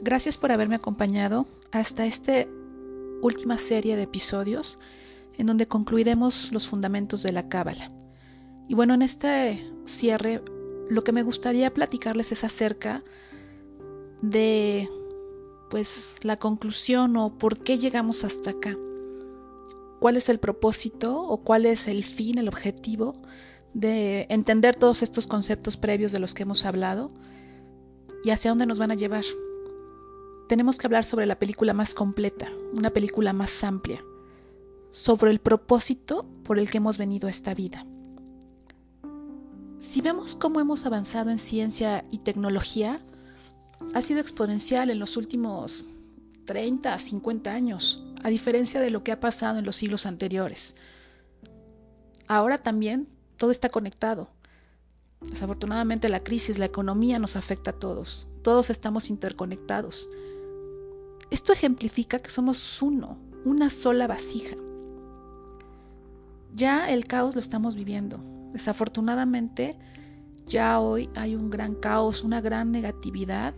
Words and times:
Gracias 0.00 0.36
por 0.36 0.52
haberme 0.52 0.76
acompañado 0.76 1.46
hasta 1.72 2.06
esta 2.06 2.46
última 3.20 3.58
serie 3.58 3.96
de 3.96 4.02
episodios 4.02 4.78
en 5.36 5.46
donde 5.46 5.66
concluiremos 5.66 6.52
los 6.52 6.68
fundamentos 6.68 7.22
de 7.22 7.32
la 7.32 7.48
Cábala. 7.48 7.90
Y 8.68 8.74
bueno, 8.74 8.94
en 8.94 9.02
este 9.02 9.64
cierre 9.86 10.42
lo 10.88 11.02
que 11.02 11.12
me 11.12 11.22
gustaría 11.22 11.74
platicarles 11.74 12.32
es 12.32 12.44
acerca 12.44 13.02
de 14.22 14.88
pues 15.70 16.16
la 16.22 16.38
conclusión 16.38 17.16
o 17.16 17.36
por 17.36 17.58
qué 17.58 17.78
llegamos 17.78 18.24
hasta 18.24 18.50
acá. 18.50 18.76
¿Cuál 20.00 20.16
es 20.16 20.28
el 20.28 20.38
propósito 20.38 21.20
o 21.20 21.38
cuál 21.38 21.66
es 21.66 21.88
el 21.88 22.04
fin, 22.04 22.38
el 22.38 22.48
objetivo 22.48 23.14
de 23.74 24.26
entender 24.30 24.76
todos 24.76 25.02
estos 25.02 25.26
conceptos 25.26 25.76
previos 25.76 26.12
de 26.12 26.20
los 26.20 26.34
que 26.34 26.44
hemos 26.44 26.64
hablado 26.64 27.10
y 28.24 28.30
hacia 28.30 28.50
dónde 28.50 28.66
nos 28.66 28.78
van 28.78 28.92
a 28.92 28.94
llevar? 28.94 29.24
Tenemos 30.48 30.78
que 30.78 30.86
hablar 30.86 31.04
sobre 31.04 31.26
la 31.26 31.38
película 31.38 31.74
más 31.74 31.92
completa, 31.92 32.50
una 32.72 32.88
película 32.88 33.34
más 33.34 33.62
amplia, 33.64 34.02
sobre 34.90 35.30
el 35.30 35.40
propósito 35.40 36.26
por 36.42 36.58
el 36.58 36.70
que 36.70 36.78
hemos 36.78 36.96
venido 36.96 37.26
a 37.26 37.30
esta 37.30 37.52
vida. 37.52 37.84
Si 39.78 40.00
vemos 40.00 40.36
cómo 40.36 40.58
hemos 40.60 40.86
avanzado 40.86 41.28
en 41.28 41.38
ciencia 41.38 42.02
y 42.10 42.18
tecnología, 42.18 42.98
ha 43.92 44.00
sido 44.00 44.20
exponencial 44.20 44.88
en 44.88 44.98
los 44.98 45.18
últimos 45.18 45.84
30 46.46 46.94
a 46.94 46.98
50 46.98 47.52
años, 47.52 48.06
a 48.24 48.30
diferencia 48.30 48.80
de 48.80 48.90
lo 48.90 49.04
que 49.04 49.12
ha 49.12 49.20
pasado 49.20 49.58
en 49.58 49.66
los 49.66 49.76
siglos 49.76 50.06
anteriores. 50.06 50.76
Ahora 52.26 52.56
también 52.56 53.06
todo 53.36 53.50
está 53.50 53.68
conectado. 53.68 54.30
Desafortunadamente 55.20 56.08
la 56.08 56.24
crisis, 56.24 56.58
la 56.58 56.64
economía 56.64 57.18
nos 57.18 57.36
afecta 57.36 57.72
a 57.72 57.78
todos. 57.78 58.28
Todos 58.42 58.70
estamos 58.70 59.10
interconectados. 59.10 60.08
Esto 61.30 61.52
ejemplifica 61.52 62.18
que 62.18 62.30
somos 62.30 62.80
uno, 62.80 63.18
una 63.44 63.68
sola 63.68 64.06
vasija. 64.06 64.56
Ya 66.54 66.90
el 66.90 67.04
caos 67.04 67.34
lo 67.34 67.40
estamos 67.40 67.76
viviendo. 67.76 68.18
Desafortunadamente, 68.52 69.78
ya 70.46 70.80
hoy 70.80 71.10
hay 71.14 71.34
un 71.34 71.50
gran 71.50 71.74
caos, 71.74 72.24
una 72.24 72.40
gran 72.40 72.72
negatividad, 72.72 73.54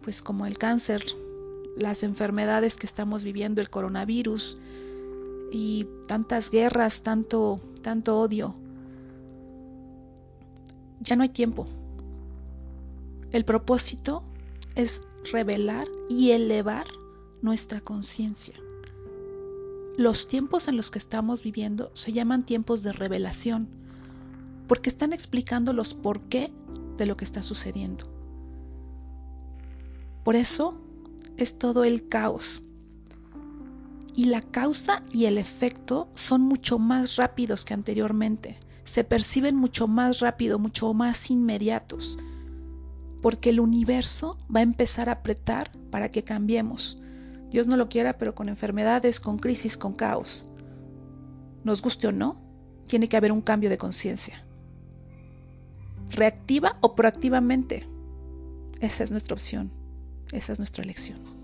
pues 0.00 0.22
como 0.22 0.46
el 0.46 0.56
cáncer, 0.58 1.04
las 1.76 2.04
enfermedades 2.04 2.76
que 2.76 2.86
estamos 2.86 3.24
viviendo, 3.24 3.60
el 3.60 3.70
coronavirus 3.70 4.58
y 5.50 5.86
tantas 6.06 6.50
guerras, 6.50 7.02
tanto, 7.02 7.56
tanto 7.82 8.20
odio. 8.20 8.54
Ya 11.00 11.16
no 11.16 11.24
hay 11.24 11.30
tiempo. 11.30 11.66
El 13.32 13.44
propósito 13.44 14.22
es 14.74 15.02
revelar 15.30 15.84
y 16.08 16.30
elevar 16.30 16.86
nuestra 17.42 17.80
conciencia. 17.80 18.54
Los 19.98 20.26
tiempos 20.26 20.68
en 20.68 20.76
los 20.76 20.90
que 20.90 20.98
estamos 20.98 21.42
viviendo 21.42 21.90
se 21.94 22.12
llaman 22.12 22.46
tiempos 22.46 22.82
de 22.82 22.92
revelación, 22.92 23.68
porque 24.66 24.88
están 24.88 25.12
explicando 25.12 25.72
los 25.72 25.92
por 25.92 26.20
qué 26.22 26.50
de 26.96 27.06
lo 27.06 27.16
que 27.16 27.24
está 27.24 27.42
sucediendo. 27.42 28.06
Por 30.24 30.36
eso 30.36 30.80
es 31.36 31.58
todo 31.58 31.84
el 31.84 32.08
caos. 32.08 32.62
Y 34.14 34.26
la 34.26 34.40
causa 34.40 35.02
y 35.10 35.24
el 35.24 35.38
efecto 35.38 36.08
son 36.14 36.42
mucho 36.42 36.78
más 36.78 37.16
rápidos 37.16 37.64
que 37.64 37.74
anteriormente. 37.74 38.58
Se 38.84 39.04
perciben 39.04 39.56
mucho 39.56 39.88
más 39.88 40.20
rápido, 40.20 40.58
mucho 40.58 40.92
más 40.94 41.30
inmediatos. 41.30 42.18
Porque 43.22 43.48
el 43.50 43.60
universo 43.60 44.36
va 44.54 44.60
a 44.60 44.64
empezar 44.64 45.08
a 45.08 45.12
apretar 45.12 45.72
para 45.90 46.10
que 46.10 46.24
cambiemos. 46.24 46.98
Dios 47.50 47.66
no 47.66 47.76
lo 47.76 47.88
quiera, 47.88 48.18
pero 48.18 48.34
con 48.34 48.50
enfermedades, 48.50 49.20
con 49.20 49.38
crisis, 49.38 49.78
con 49.78 49.94
caos. 49.94 50.46
Nos 51.64 51.80
guste 51.80 52.08
o 52.08 52.12
no, 52.12 52.42
tiene 52.86 53.08
que 53.08 53.16
haber 53.16 53.32
un 53.32 53.40
cambio 53.40 53.70
de 53.70 53.78
conciencia. 53.78 54.44
Reactiva 56.10 56.76
o 56.82 56.94
proactivamente. 56.94 57.86
Esa 58.80 59.04
es 59.04 59.10
nuestra 59.10 59.34
opción. 59.34 59.70
Esa 60.32 60.52
es 60.52 60.58
nuestra 60.58 60.82
elección. 60.82 61.41